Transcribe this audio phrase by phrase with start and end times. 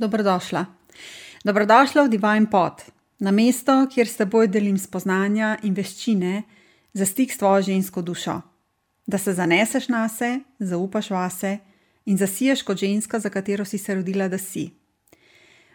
[0.00, 0.64] Dobrodošla.
[1.44, 2.86] Dobrodošla v Divine Pot,
[3.20, 6.38] na mesto, kjer s teboj delim spoznanja in veščine
[6.96, 8.38] za stik s tvojo žensko dušo.
[9.04, 11.58] Da se zaneseš na se, zaupaš vase
[12.08, 14.70] in zasiješ kot ženska, za katero si se rodila, da si.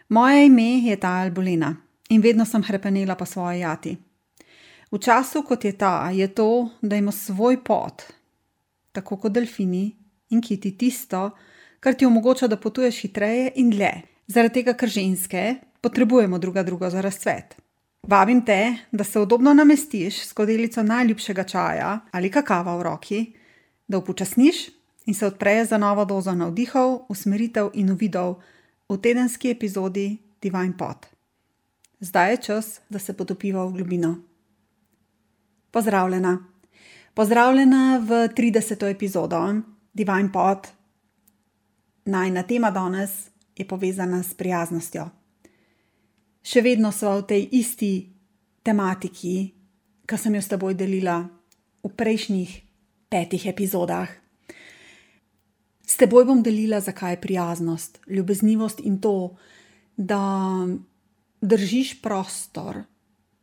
[0.08, 1.76] Moje ime je ta Albolina
[2.10, 3.94] in vedno sem hrepenela po svoji jati.
[4.90, 8.02] V času, kot je ta, je to, da ima svoj pot,
[8.92, 9.92] tako kot delfini
[10.34, 11.30] in kiti tisto,
[11.80, 16.90] kar ti omogoča, da potuješ hitreje in dlje, zaradi tega, ker ženske potrebujemo druga drugo
[16.90, 17.56] za razcvet.
[18.06, 23.20] Vabim te, da se udobno namestiš s kodelico najljubšega čaja ali kakava v roki,
[23.88, 24.56] da upočasniš
[25.06, 28.40] in se odpreš za novo dozo navdihov, usmeritev in uvidov
[28.88, 31.06] v tedenski epizodi Divine Pot.
[32.00, 34.16] Zdaj je čas, da se potopiva v globino.
[35.70, 36.38] Pozdravljena.
[37.14, 38.90] Pozdravljena v 30.
[38.90, 39.54] epizodo
[39.92, 40.68] Divine Pot,
[42.04, 45.08] najna tema danes je povezana s prijaznostjo.
[46.46, 47.92] Še vedno smo v tej isti
[48.62, 49.36] tematiki,
[50.06, 51.24] ki sem jo s teboj delila
[51.82, 52.52] v prejšnjih
[53.10, 54.10] petih epizodah.
[55.86, 59.36] S teboj bom delila, zakaj je prijaznost, ljubeznivost in to,
[59.96, 60.66] da
[61.40, 62.82] držiš prostor,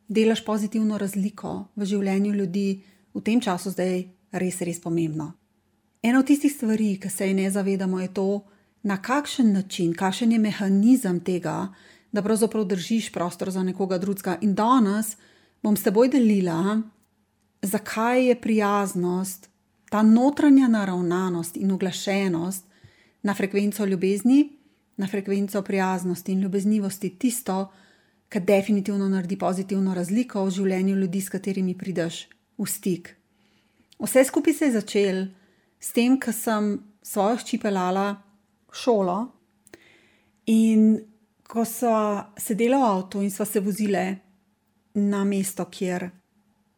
[0.08, 2.68] delaš pozitivno razliko v življenju ljudi,
[3.14, 5.32] v tem času zdaj res, res pomembno.
[6.04, 8.44] Ena od tistih stvari, ki se jih ne zavedamo, je to,
[8.84, 11.72] na kakšen način, kakšen je mehanizem tega,
[12.12, 14.36] da pravzaprav držiš prostor za nekoga drugega.
[14.40, 15.16] In danes
[15.62, 16.82] bom s teboj delila,
[17.62, 19.48] zakaj je prijaznost,
[19.90, 22.64] ta notranja naravnanost in uglašenost
[23.22, 24.52] na frekvenco ljubezni,
[24.96, 27.72] na frekvenco prijaznosti in ljubeznivosti tisto,
[28.28, 32.28] kar definitivno naredi pozitivno razliko v življenju ljudi, s katerimi prideš
[32.58, 33.16] v stik.
[33.98, 35.26] Vse skupaj se je začelo
[35.80, 38.16] s tem, ko sem svojo hči pelala
[38.74, 39.18] šolo.
[40.50, 40.98] In
[41.48, 41.94] ko so
[42.36, 44.04] sedeli v avtu in smo se vozili
[44.94, 46.10] na mesto, kjer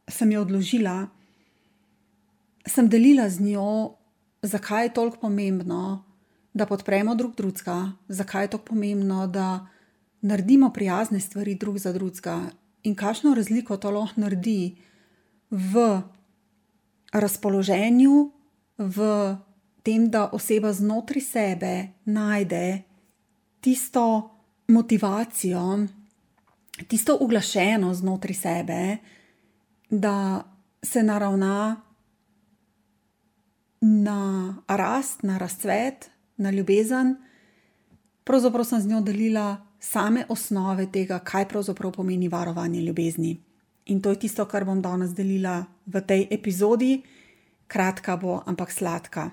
[0.08, 1.08] sem jo odložila,
[2.66, 3.96] sem delila z njo,
[4.42, 6.04] zakaj je toliko pomembno,
[6.54, 9.66] da podpremo drug drugega, zakaj je tako pomembno, da
[10.20, 12.50] naredimo prijazne stvari drug za drugega
[12.82, 14.76] in kakšno razliko to lahko naredi
[15.50, 16.00] v
[17.12, 18.30] razpoloženju,
[18.78, 18.98] v
[19.86, 21.72] tem, da oseba znotraj sebe
[22.04, 22.82] najde
[23.62, 24.30] tisto
[24.69, 25.86] motivacijo,
[26.88, 28.96] tisto uglašeno znotraj sebe,
[29.91, 30.42] da
[30.82, 31.82] se naravna
[33.80, 37.16] na rast, na razcvet, na ljubezen.
[38.25, 43.36] Pravzaprav sem z njo delila same osnove tega, kaj pravzaprav pomeni varovanje ljubezni.
[43.86, 47.02] In to je tisto, kar bom danes delila v tej epizodi.
[47.66, 49.30] Kratka bo, ampak sladka.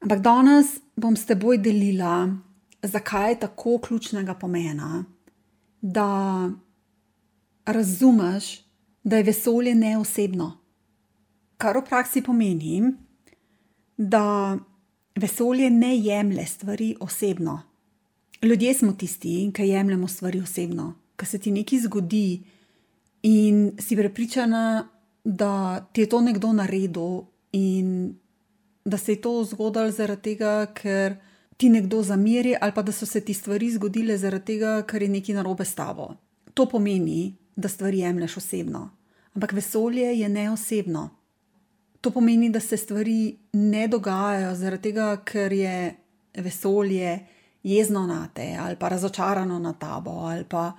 [0.00, 2.28] Ampak danes bom s teboj delila,
[2.82, 5.04] zakaj je tako ključnega pomena,
[5.80, 6.50] da
[7.66, 8.60] razumeš,
[9.04, 10.58] da je vesolje neosebno.
[11.56, 12.82] Kar v praksi pomeni,
[13.96, 14.56] da
[15.16, 17.62] vesolje ne jemlje stvari osebno.
[18.42, 20.94] Ljudje smo tisti, ki jemljemo stvari osebno.
[21.16, 22.42] Ko se ti nekaj zgodi
[23.22, 24.88] in si prepričana,
[25.24, 28.14] da ti je to nekdo naredil, in
[28.86, 31.16] da se je to zgodilo zaradi tega, ker
[31.56, 35.08] ti nekdo zameri, ali pa da so se ti stvari zgodile zaradi tega, ker je
[35.08, 36.12] nekaj narobe s tabo.
[36.54, 38.90] To pomeni, da stvari jemliš osebno.
[39.34, 41.08] Ampak vesolje je neosebno.
[42.00, 45.96] To pomeni, da se stvari ne dogajajo zaradi tega, ker je
[46.38, 47.18] vesolje
[47.62, 50.72] jezno na te, ali pa razočarano na tabo, ali pa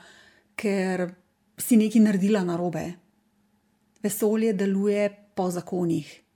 [0.56, 1.09] ker
[1.59, 2.85] si nekaj naredila narobe.
[4.03, 6.26] Vesolje deluje po zakonih.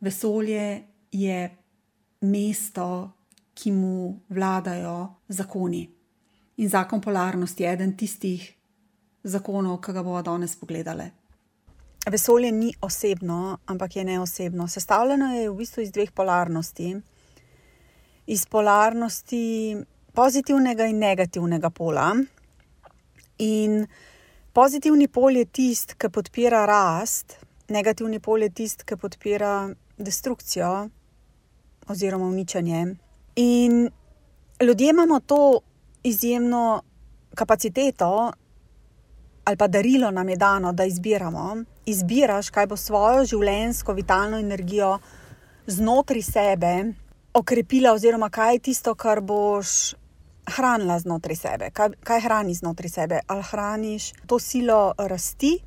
[0.00, 0.82] Vesolje
[1.12, 1.56] je
[2.20, 3.10] mesto,
[3.54, 5.88] ki mu vladajo zakoni.
[6.56, 8.44] In zakon polarnosti je eden tistih
[9.22, 11.10] zakonov, ki ga bomo danes pogledali.
[12.10, 14.68] Vesolje ni osebno, ampak je neosebno.
[14.68, 16.96] Sestavljeno je v bistvu iz dveh polarnosti.
[18.26, 19.76] Iz polarnosti
[20.14, 22.14] pozitivnega in negativnega pola.
[23.38, 23.86] In
[24.52, 27.36] pozitivni pol je tisti, ki podpira rast,
[27.68, 29.68] negativni pol je tisti, ki podpira
[29.98, 30.88] destrukcijo
[31.88, 32.96] oziroma uničenje.
[33.36, 33.90] In
[34.60, 35.60] ljudje imamo to
[36.02, 36.82] izjemno
[37.34, 38.32] kapaciteto,
[39.44, 41.56] ali pa darilo nam je dano, da izbiramo.
[41.86, 44.98] Izbiraš, kaj bo svojo življenjsko vitalno energijo
[45.66, 46.72] znotraj sebe
[47.34, 49.94] okrepila, oziroma kaj je tisto, kar boš
[50.56, 51.70] hranila znotraj sebe.
[51.70, 53.20] Kaj, kaj hraniš znotraj sebe?
[53.26, 55.58] Ali hraniš to silo rasti,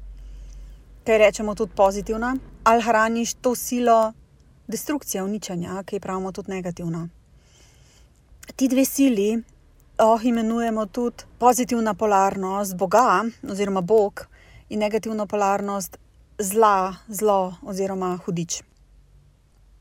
[1.06, 4.14] kaj rečemo tudi pozitivna, ali hraniš to silo
[4.72, 7.08] destrukcije, uničenja, ki je pravimo tudi negativna.
[8.56, 9.44] Ti dve sili
[10.00, 14.26] lahko imenujemo tudi pozitivna polarnost Boga oziroma Bog
[14.70, 15.98] in negativna polarnost
[16.40, 18.64] zla, zlo oziroma hudič.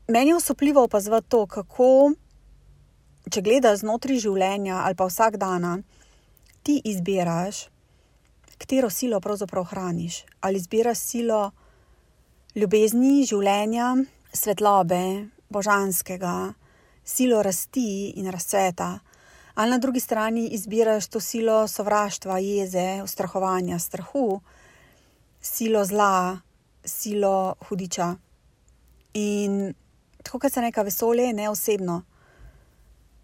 [0.07, 2.11] Meni je osupljivo opazovati to, kako,
[3.31, 5.83] če gledaš znotraj življenja ali pa vsak dan,
[6.63, 7.69] ti izbiraš,
[8.57, 10.23] katero silo pravzaprav hraniš.
[10.41, 11.51] Ali izbiraš silo
[12.55, 13.95] ljubezni, življenja,
[14.33, 16.53] svetlobe, božanskega,
[17.03, 18.99] silo rasti in razcveta,
[19.55, 24.41] ali na drugi strani izbiraš to silo sovraštva, jeze, ustrahovanja, strahu,
[25.41, 26.39] silo zla,
[26.85, 28.15] silo hudiča.
[29.13, 29.73] In
[30.23, 32.01] tako kot se neka vesolje, je neosebno.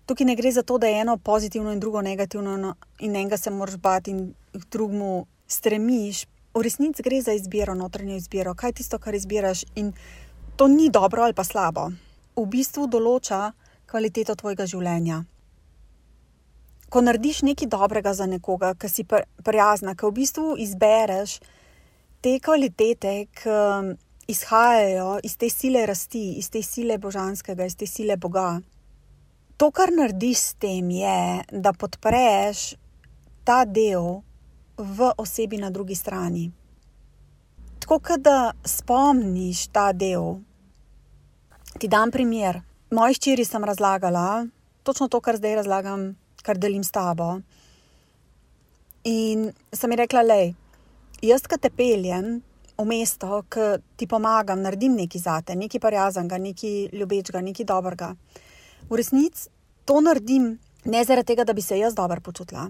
[0.06, 3.38] Tukaj ne gre za to, da je eno pozitivno in drugo negativno, no, in enega
[3.38, 6.26] se moraš bati, in drugemu stremiš.
[6.54, 9.64] V resnici gre za izbiro, notranjo izbiro, kaj je tisto, kar izbiraš.
[9.76, 9.94] In
[10.58, 11.92] to ni dobro ali pa slabo.
[12.36, 13.52] V bistvu določa
[13.88, 15.22] kvaliteto tvojega življenja.
[16.90, 21.38] Ko narediš nekaj dobrega za nekoga, ki si prijazna, ki v bistvu izbereš
[22.24, 23.60] te kvalitete, ki
[24.28, 28.60] izhajajo iz te sile rasti, iz te sile božanskega, iz te sile Boga.
[29.58, 32.74] To, kar narediš s tem, je, da podpreš
[33.46, 34.22] ta del
[34.78, 36.50] v osebi na drugi strani.
[37.80, 40.47] Tako, da spomniš ta del.
[41.78, 42.58] Ti dam primer.
[42.90, 44.48] Moji ščiri sem razlagala
[44.88, 46.08] točno to, kar zdaj razlagam,
[46.42, 47.28] kar delim s tabo.
[49.06, 49.44] In
[49.76, 50.40] sem ji rekla, le,
[51.22, 52.40] jaz, ki te peljem
[52.80, 58.10] v mesto, ki ti pomagam, naredim nekaj zate, nekaj prijaznega, nekaj ljubečega, nekaj dobrega.
[58.90, 59.46] V resnici
[59.86, 60.56] to naredim
[60.90, 62.66] ne zaradi tega, da bi se jaz dobro počutila,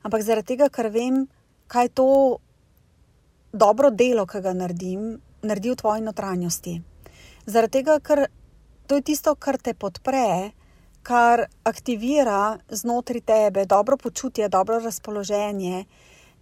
[0.00, 1.26] ampak zaradi tega, ker vem,
[1.68, 2.08] kaj to
[3.52, 6.78] dobro delo, ki ga naredim, naredi v tvoji notranjosti.
[7.44, 8.26] Zaradi tega, ker
[8.86, 10.50] to je tisto, kar te podpre,
[11.02, 15.84] kar aktivira znotraj tebe dobro počutje, dobro razpoloženje.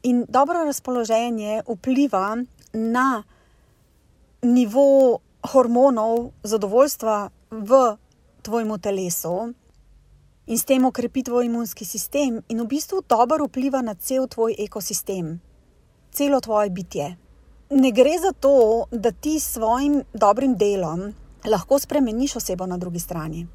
[0.02, 2.37] In dobro razpoloženje vpliva
[2.73, 3.23] na
[4.43, 5.19] nivo
[5.52, 7.96] hormonov zadovoljstva v
[8.43, 9.55] tvojem telesu
[10.47, 14.55] in s tem okrepi tvoj imunski sistem, in v bistvu dobro vpliva na cel tvoj
[14.58, 15.40] ekosistem,
[16.12, 17.17] celo tvoje bitje.
[17.70, 21.14] Ne gre za to, da ti s svojim dobrim delom
[21.44, 23.46] lahko spremeniš osebo na drugi strani.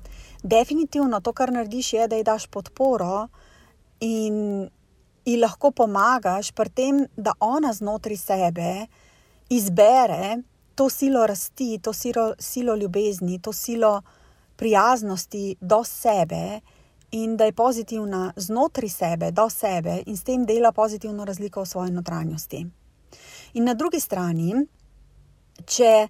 [0.44, 3.28] Definitivno to, kar narediš, je, da ji daš podporo
[4.00, 4.70] in
[5.26, 8.88] ji lahko pomagaš pri tem, da ona znotraj sebe
[9.50, 10.38] izbere
[10.76, 14.02] to silo rasti, to silo, silo ljubezni, to silo
[14.56, 16.60] prijaznosti do sebe
[17.12, 21.66] in da je pozitivna znotraj sebe, do sebe in s tem dela pozitivno razliko v
[21.66, 22.66] svoji notranjosti.
[23.54, 24.54] In na drugi strani,
[25.66, 26.08] če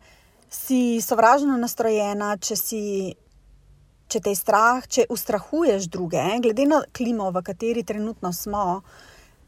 [0.49, 2.83] si sovražno nastrojena, če, si,
[4.09, 8.81] če te je strah, če ustrahuješ druge, glede na klimo, v kateri trenutno smo,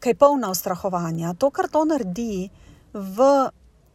[0.01, 2.49] kaj je polna ustrahovanja, to, kar to naredi
[2.93, 3.27] v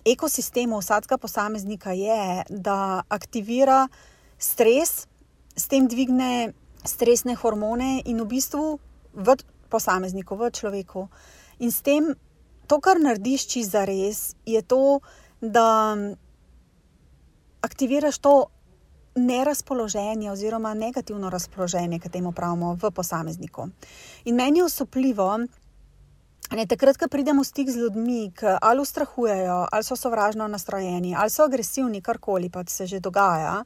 [0.06, 3.86] ekosistemu vsakega posameznika, je, da aktivira
[4.38, 5.06] stres,
[5.56, 6.52] s tem dvigne
[6.86, 8.76] stresne hormone in v bistvu
[9.16, 9.36] v
[9.72, 11.08] posamezniku, v človeku.
[11.64, 12.12] In s tem,
[12.68, 15.00] to, kar narediš čisto za res, je to,
[15.40, 15.96] da
[17.66, 18.34] aktiviraš to
[19.16, 23.68] nerazpoloženje oziroma negativno razpoloženje, ki temu pravimo, v posamezniku.
[24.24, 25.30] In meni je osupljivo.
[26.54, 31.16] Ne, takrat, ko pridemo v stik z ljudmi, ki ali ustrahujejo, ali so sovražno nastrojeni,
[31.18, 33.64] ali so agresivni, karkoli pa se že dogaja,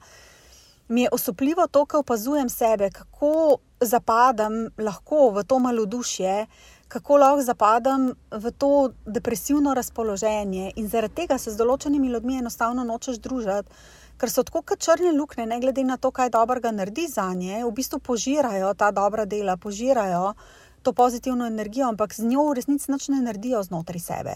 [0.88, 6.46] mi je osupljivo to, ko opazujem sebe, kako zapadam lahko v to malodušje,
[6.90, 12.82] kako lahko zapadam v to depresivno razpoloženje in zaradi tega se z določenimi ljudmi enostavno
[12.84, 13.70] nočeš družiti.
[14.18, 17.62] Ker so tako kot črne luknje, ne glede na to, kaj dobrega naredi za nje,
[17.64, 20.34] v bistvu požirajo ta dobra dela, požirajo
[20.82, 24.34] to pozitivno energijo, ampak z njo v resnici nič ne naredijo znotraj sebe.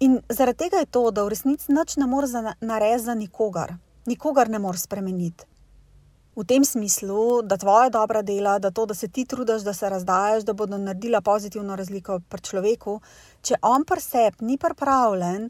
[0.00, 2.30] In zaradi tega je to, da v resnici nič ne more
[2.60, 3.74] narediti za nikogar,
[4.06, 5.55] nikogar ne more spremeniti
[6.36, 9.88] v tem smislu, da tvoje dobra dela, da to, da se ti trudiš, da se
[9.88, 13.00] razdajaš, da bodo naredila pozitivno razliko pri človeku,
[13.42, 15.48] če on pa sebi ni pripravljen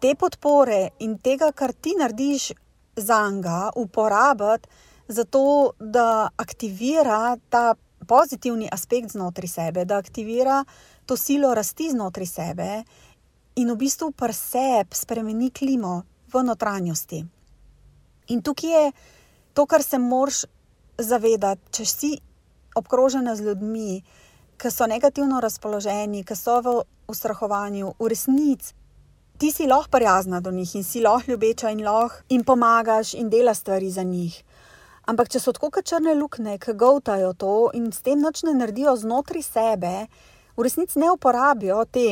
[0.00, 2.52] te podpore in tega, kar ti narediš
[2.96, 4.68] za njega, uporabiti
[5.08, 7.74] za to, da aktivira ta
[8.06, 10.64] pozitivni aspekt znotraj sebe, da aktivira
[11.06, 12.82] to silo rasti znotraj sebe
[13.56, 16.02] in v bistvu pa sebi spremeni klimo
[16.32, 17.24] v notranjosti.
[18.28, 18.92] In tukaj je
[19.54, 20.44] to, kar se moraš
[20.98, 22.12] zavedati, če si
[22.76, 24.02] obkrožena z ljudmi,
[24.56, 26.74] ki so negativno razpoloženi, ki so v
[27.10, 28.74] ustrahovanju, v resnici.
[29.38, 33.30] Ti si lahko prijazna do njih in si lahko ljubeča in lahko jim pomagaš in
[33.30, 34.36] delaš stvari za njih.
[35.10, 38.54] Ampak, če so tako kot črne luknje, ki govtajo to in s tem noč ne
[38.54, 39.94] naredijo znotraj sebe,
[40.56, 42.06] v resnici ne uporabijo te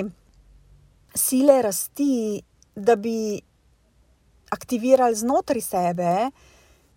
[1.14, 2.42] sile rasti,
[2.74, 3.38] da bi
[4.50, 6.14] aktivirali znotraj sebe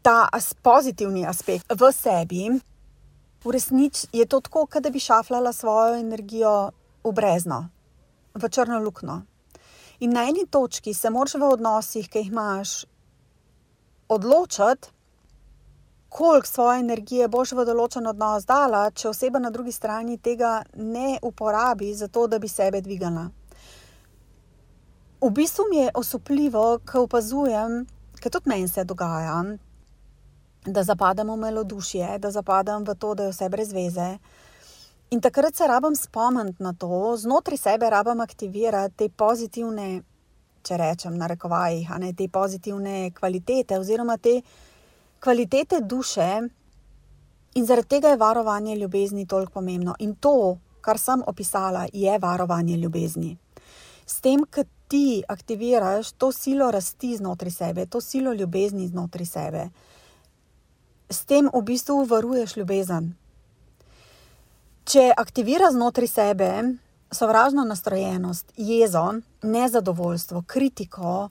[0.04, 2.52] ta as pozitivni aspekt v sebi.
[3.44, 6.72] V resnici je to tako, da bi šafljala svojo energijo
[7.04, 7.70] v brezno,
[8.36, 9.22] v črno luknjo.
[10.00, 12.86] In na eni točki se moraš v odnosih, ki jih imaš,
[14.10, 14.92] odločiti,
[16.10, 21.18] koliko svoje energije boš v določen odnos dala, če oseba na drugi strani tega ne
[21.22, 23.30] uporabi za to, da bi sebe dvigala.
[25.24, 27.86] V bistvu mi je osupljivo, ko opazujem,
[28.20, 29.40] ker tudi meni se dogaja,
[30.66, 34.18] da zapadem v melodušje, da zapadem v to, da je vse brez veze.
[35.12, 40.02] In takrat se rabim spomniti na to, znotraj sebe rabim aktivirati te pozitivne,
[40.64, 44.42] če rečem, na rekovajih, ne te pozitivne kvalitete oziroma te
[45.20, 46.42] kvalitete duše,
[47.56, 49.96] in zaradi tega je varovanje ljubezni toliko pomembno.
[50.00, 53.38] In to, kar sem opisala, je varovanje ljubezni.
[54.06, 59.70] S tem, ki ti aktiviraš to silo rasti znotraj sebe, to silo ljubezni znotraj sebe,
[61.14, 63.14] s tem v bistvu varuješ ljubezen.
[64.86, 66.52] Če aktiviraš znotraj sebe
[67.14, 69.06] sovražno nastrojenost, jezo,
[69.42, 71.30] nezadovoljstvo, kritiko,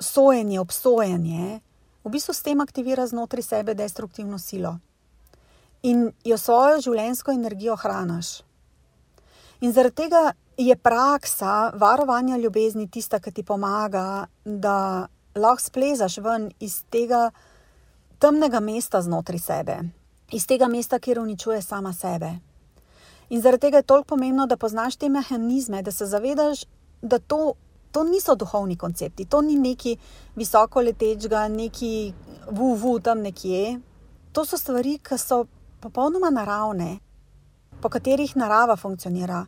[0.00, 1.60] sojenje, obsojanje,
[2.04, 4.76] v bistvu s tem aktivira znotraj sebe destruktivno silo
[5.82, 8.40] in jo svojo življenjsko energijo hraniš.
[9.60, 10.22] In zaradi tega
[10.56, 15.06] je praksa varovanja ljubezni tista, ki ti pomaga, da
[15.36, 17.30] lahko splezaš ven iz tega
[18.18, 19.78] temnega mesta znotraj sebe,
[20.32, 22.38] iz tega mesta, kjer uničuje sama sebe.
[23.28, 26.64] In zaradi tega je toliko pomembno, da poznaš te mehanizme, da se zavedaš,
[27.02, 27.54] da to
[27.96, 29.96] to niso duhovni koncepti, to ni neki
[30.36, 32.12] visoko letečega, neki
[32.50, 33.80] vuvu tam nekje.
[34.32, 35.46] To so stvari, ki so
[35.80, 36.98] popolnoma naravne,
[37.80, 39.46] po katerih narava funkcionira.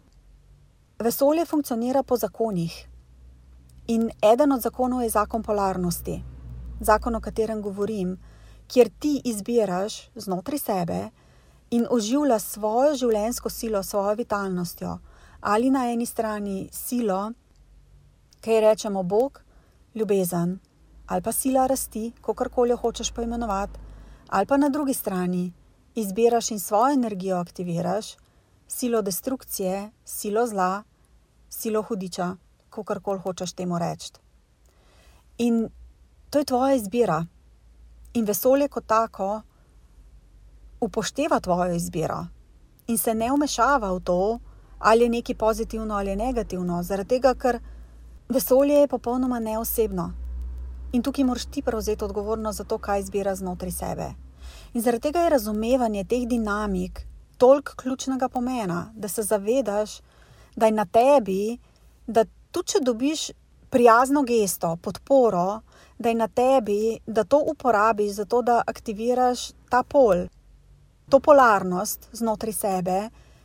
[0.99, 2.89] Vesolje funkcionira po zakonih.
[3.89, 6.17] In eden od zakonov je zakon polarnosti,
[6.81, 8.17] zakon, o katerem govorim,
[8.69, 11.01] kjer ti izbiraš znotraj sebe
[11.71, 14.99] in oživljaš svojo življenjsko silo, svojo vitalnostjo,
[15.41, 17.33] ali na eni strani silo,
[18.41, 19.43] kaj rečemo Bog,
[19.95, 20.59] ljubezen
[21.09, 23.79] ali pa sila rasti, kako koli jo hočeš poimenovati,
[24.29, 25.53] ali pa na drugi strani
[25.95, 28.07] izbiraš in svojo energijo aktiviraš,
[28.69, 30.83] silo destrukcije, silo zla,
[31.49, 32.37] silo hudiča,
[32.71, 34.13] kako koli hočeš temu reči.
[35.39, 35.69] In
[36.31, 37.25] to je tvoja izbira.
[38.19, 39.41] In vesolje kot tako
[40.81, 42.27] upošteva tvojo izbiro
[42.89, 44.39] in se ne umešava v to,
[44.79, 47.61] ali je nekaj pozitivno ali negativno, zaradi tega, ker.
[48.29, 50.11] Vesolje je popolnoma neosebno
[50.93, 54.09] in tukaj moraš ti prevzeti odgovornost za to, kaj izbiraš znotraj sebe.
[54.75, 57.07] In zaradi tega je razumevanje teh dinamik
[57.39, 60.01] toliko ključnega pomena, da se zavedaš,
[60.57, 61.59] da je na tebi,
[62.07, 63.31] da tudi če dobiš
[63.71, 65.61] prijazno gesto, podporo,
[65.99, 70.29] da je na tebi, da to uporabiš za to, da aktiviraš ta pol,
[71.11, 72.99] to polarnost znotraj sebe,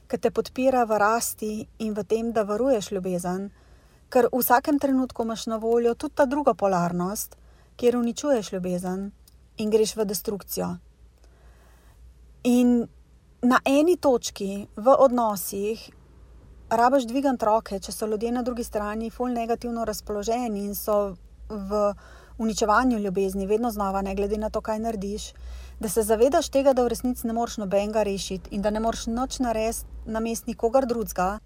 [0.08, 3.50] ki te podpira v rasti in v tem, da varuješ ljubezen
[4.14, 7.38] ker v vsakem trenutku imaš na voljo tudi ta druga polarnost,
[7.76, 9.12] kjer uničuješ ljubezen
[9.58, 10.68] in greš v destrukcijo.
[12.44, 12.88] In
[13.42, 15.90] na eni točki v odnosih
[16.70, 21.16] rabaš dvigati roke, če so ljudje na drugi strani fulj negativno razpoloženi in so
[21.50, 21.82] v
[22.38, 25.32] uničevanju ljubezni, vedno znova, ne glede na to, kaj narediš.
[25.80, 29.08] Da se zavedaš tega, da v resnici ne moreš nobenega rešiti in da ne moreš
[29.08, 31.40] noč narediti na mest nikogar drugega,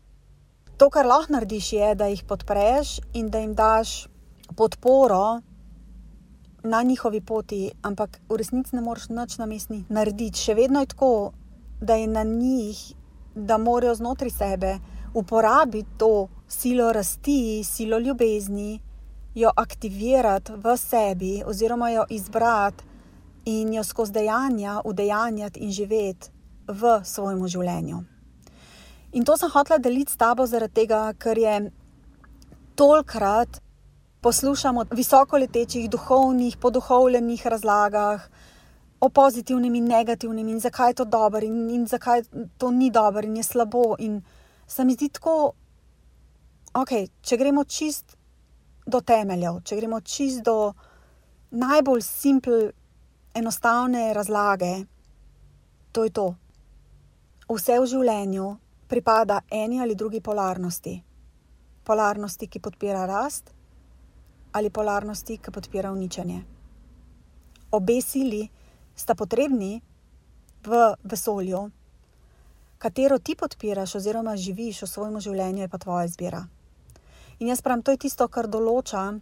[0.77, 4.07] To, kar lahko narediš, je, da jih podpreš in da jim daš
[4.55, 5.41] podporo
[6.63, 10.37] na njihovi poti, ampak v resnici ne moreš nič na mestni narediti.
[10.37, 11.31] Še vedno je tako,
[11.81, 12.77] da je na njih,
[13.33, 14.75] da morajo znotraj sebe
[15.17, 18.77] uporabiti to silo rasti, silo ljubezni,
[19.37, 22.83] jo aktivirati v sebi, oziroma jo izbrati
[23.45, 26.31] in jo skozi dejanja udejanjati in živeti
[26.67, 27.99] v svojem življenju.
[29.13, 31.53] In to sem hotela deliti s tabo zaradi tega, ker je
[32.75, 33.61] tolkrat
[34.21, 38.27] poslušamo o visoko letečih, duhovnih, poduhovljenih razlagah
[38.99, 42.25] o pozitivnem in negativnem, in zakaj je to dobro, in, in zakaj
[42.57, 43.95] to ni dobro, in je slabo.
[43.99, 44.21] In
[44.67, 45.53] se mi zdi tako,
[46.73, 48.16] ok, če gremo čist
[48.87, 50.73] do temeljev, če gremo čist do
[51.51, 52.71] najbolj simple,
[53.35, 54.85] enostavne razlage,
[55.91, 56.27] to je to.
[57.51, 58.47] Vse v življenju
[58.87, 60.95] pripada eni ali drugi polarnosti.
[61.83, 63.53] Polarnosti, ki podpira rast,
[64.51, 66.41] ali polarnosti, ki podpira uničenje.
[67.71, 68.47] Obe sili
[68.95, 69.81] sta potrebni
[70.65, 71.67] v vesolju,
[72.77, 76.47] katero ti podpiraš oziroma živiš v svojem življenju, je pa tvoja izbira.
[77.39, 79.19] In jaz pravim, to je tisto, kar določa,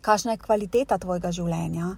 [0.00, 1.96] kakšna je kvaliteta tvojega življenja.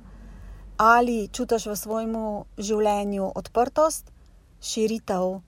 [0.81, 2.15] Ali čutiš v svojem
[2.59, 4.11] življenju odprtost,
[4.61, 5.41] širitev,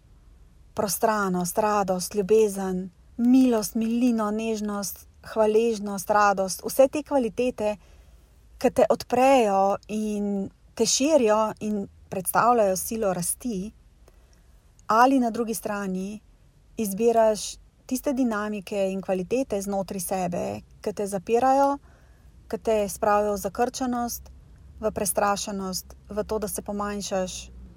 [0.74, 2.84] prostranost, radost, ljubezen,
[3.16, 7.76] milost, milino, nežnost, hvaležnost, radost, vse te kvalitete,
[8.62, 10.48] ki te odprejo in
[10.78, 13.72] te širijo in predstavljajo silo rasti,
[14.86, 16.20] ali na drugi strani
[16.76, 17.61] izbiraš
[17.92, 20.44] tiste dinamike in kvalitete znotraj sebe,
[20.80, 21.74] ki te zapirajo,
[22.48, 24.30] ki te spravijo v zakrčenost,
[24.80, 27.34] v prestrašenost, v to, da se pomanjšaš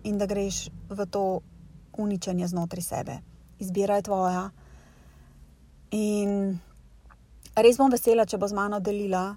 [0.07, 1.41] in da greš v to
[1.99, 3.17] uničenje znotraj sebe.
[3.59, 4.45] Izbira je tvoja.
[5.91, 6.55] In
[7.59, 9.35] res bom vesela, če bo z mano delila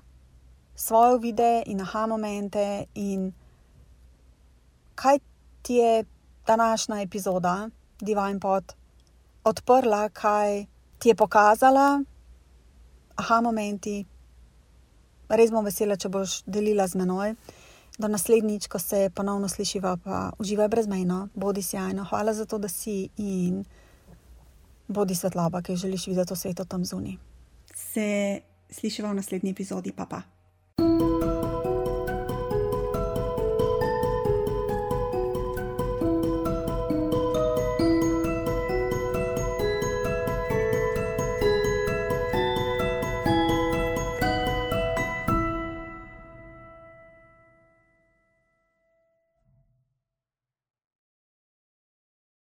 [0.79, 3.33] svoje videe in aha momente, in
[4.95, 5.19] kaj
[5.67, 6.05] ti je
[6.47, 7.67] današnja epizoda
[7.99, 8.78] Divine Pod
[9.49, 10.67] odprla, kaj
[10.99, 12.03] ti je pokazala,
[13.17, 14.03] aha momenti.
[15.29, 17.35] Res bom vesela, če boš delila z menoj.
[17.99, 22.71] Do naslednjič, ko se ponovno slišiva, pa uživaj brezmejno, bodi sjajno, hvala za to, da
[22.71, 23.65] si in
[24.89, 27.19] bodi svetloba, ki želiš videti v svetu tam zunaj.
[27.75, 28.09] Se
[28.71, 30.23] slišiva v naslednji epizodi, pa pa.
[30.79, 31.08] thank you